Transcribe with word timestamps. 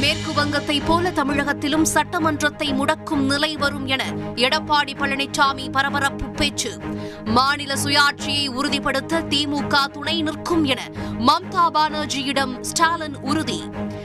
மேற்கு 0.00 0.34
வங்கத்தை 0.34 0.80
போல 0.80 1.10
தமிழகத்திலும் 1.10 1.86
சட்டமன்றத்தை 1.94 2.72
முடக்கும் 2.72 3.24
நிலை 3.24 3.56
வரும் 3.56 3.86
என 3.86 4.04
எடப்பாடி 4.34 4.94
பழனிசாமி 4.94 5.70
பரபரப்பு 5.70 6.26
பேச்சு. 6.26 6.78
மாநில 7.24 7.74
சுயாட்சியை 7.74 8.48
உறுதிப்படுத்த 8.48 9.20
திமுக 9.20 9.90
துணை 9.92 10.22
நிற்கும் 10.22 10.64
என 10.64 10.80
மம்தா 11.18 11.66
பானர்ஜியிடம் 11.74 12.60
ஸ்டாலின் 12.60 13.16
உறுதி. 13.16 13.62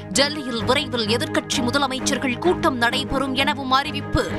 டெல்லியில் 0.09 0.63
விரைவில் 0.63 1.07
எதிர்க்கட்சி 1.07 1.57
முதலமைச்சர்கள் 1.57 2.39
கூட்டம் 2.39 2.77
நடைபெறும் 2.77 3.35
எனவும் 3.35 3.71
அறிவிப்பு. 3.71 4.31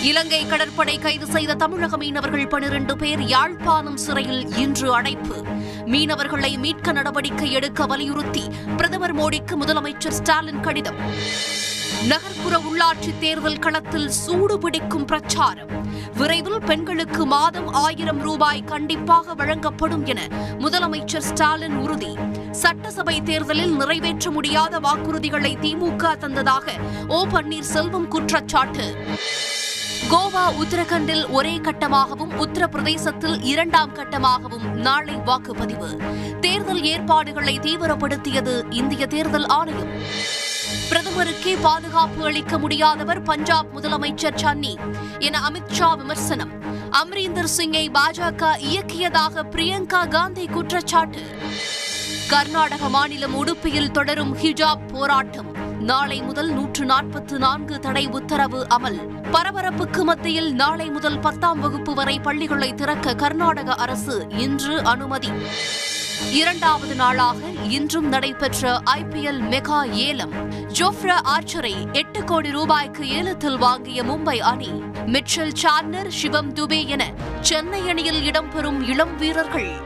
இலங்கை 0.00 0.46
கடற்படை 0.46 0.98
கைது 0.98 1.26
செய்த 1.26 1.54
தமிழக 1.54 1.96
மீனவர்கள் 1.96 2.48
பனிரண்டு 2.48 2.96
பேர் 2.96 3.22
யாழ்ப்பாணம் 3.22 3.96
சிறையில் 3.96 4.56
இன்று 4.56 4.94
அடைப்பு. 4.94 5.42
மீனவர்களை 5.86 6.58
மீட்க 6.58 6.92
நடவடிக்கை 6.92 7.52
எடுக்க 7.52 7.86
வலியுறுத்தி 7.86 8.48
பிரதமர் 8.76 9.16
மோடிக்கு 9.16 9.56
முதலமைச்சர் 9.60 10.12
ஸ்டாலின் 10.12 10.60
கடிதம். 10.60 10.96
நகர்ப்புற 12.06 12.58
உள்ளாட்சி 12.58 13.18
தேர்தல் 13.18 13.58
களத்தில் 13.58 14.10
சூடுபிடிக்கும் 14.26 15.04
பிரச்சாரம். 15.04 15.68
விரைவில் 16.14 16.58
பெண்களுக்கு 16.58 17.26
மாதம் 17.26 17.68
ஆயிரம் 17.68 18.20
ரூபாய் 18.20 18.64
கண்டிப்பாக 18.64 19.34
வழங்கப்படும் 19.34 20.04
என 20.04 20.20
முதலமைச்சர் 20.58 21.26
ஸ்டாலின் 21.30 21.76
உறுதி. 21.76 22.18
சட்டசபை 22.50 23.22
தேர்தலில் 23.22 23.76
நிறைவேற்ற 23.76 24.30
முடியாத 24.30 24.80
வாக்குறுதிகளை 24.80 25.56
திமுக 25.56 26.16
தந்ததாக 26.16 26.70
ஓ 27.08 27.26
பன்னீர்செல்வம் 27.26 28.08
குற்றச்சாட்டு. 28.08 28.94
கோவா 30.10 30.44
உத்தரகண்டில் 30.62 31.30
ஒரே 31.30 31.56
கட்டமாகவும் 31.56 32.32
உத்தரப்பிரதேசத்தில் 32.36 33.42
இரண்டாம் 33.42 33.94
கட்டமாகவும் 33.94 34.70
நாளை 34.70 35.14
வாக்குப்பதிவு. 35.14 36.00
தேர்தல் 36.40 36.82
ஏற்பாடுகளை 36.82 37.58
தீவிரப்படுத்தியது 37.58 38.72
இந்திய 38.72 39.06
தேர்தல் 39.06 39.46
ஆணையம். 39.46 39.90
பிரதமருக்கே 40.90 41.60
பாதுகாப்பு 41.60 42.24
அளிக்க 42.24 42.58
முடியாதவர் 42.58 43.24
பஞ்சாப் 43.24 43.78
முதலமைச்சர் 43.78 44.38
சன்னி 44.42 44.76
என 45.18 45.40
அமித்ஷா 45.40 45.96
விமர்சனம். 45.96 46.50
அம்ரீந்தர் 46.90 47.48
சிங்கை 47.56 47.90
பாஜக 47.90 48.56
இயக்கியதாக 48.58 49.42
பிரியங்கா 49.50 50.08
காந்தி 50.08 50.46
குற்றச்சாட்டு. 50.46 51.22
கர்நாடக 52.28 52.88
மாநிலம் 52.88 53.44
உடுப்பியில் 53.44 53.90
தொடரும் 53.90 54.36
ஹிஜாப் 54.36 54.88
போராட்டம். 54.92 55.61
நாளை 55.82 56.22
முதல் 56.22 56.50
நூற்று 56.50 56.84
நாற்பத்து 56.84 57.38
நான்கு 57.38 57.78
தடை 57.78 58.06
உத்தரவு 58.06 58.66
அமல். 58.78 58.98
பரபரப்புக்கு 59.32 60.02
மத்தியில் 60.02 60.54
நாளை 60.54 60.88
முதல் 60.88 61.18
பத்தாம் 61.18 61.60
வகுப்பு 61.60 61.94
வரை 61.94 62.20
பள்ளிகளை 62.20 62.74
திறக்க 62.74 63.14
கர்நாடக 63.14 63.74
அரசு 63.74 64.26
இன்று 64.28 64.84
அனுமதி. 64.84 65.28
இரண்டாவது 66.32 66.94
நாளாக 66.94 67.38
இன்றும் 67.68 68.08
நடைபெற்ற 68.08 68.82
ஐபிஎல் 68.94 69.40
மெகா 69.50 69.90
ஏலம். 69.90 70.50
ஜோஃப்ரா 70.50 71.18
ஆர்ச்சரை 71.24 71.92
எட்டு 71.92 72.24
கோடி 72.24 72.50
ரூபாய்க்கு 72.50 73.08
ஏலத்தில் 73.08 73.58
வாங்கிய 73.58 74.02
மும்பை 74.02 74.38
அணி. 74.38 74.70
மிச்சல் 75.06 75.54
சார்னர் 75.54 76.10
சிவம் 76.10 76.54
துபே 76.54 76.86
என 76.86 77.12
சென்னை 77.40 77.88
அணியில் 77.88 78.30
இடம்பெறும் 78.30 78.88
இளம் 78.88 79.16
வீரர்கள். 79.16 79.72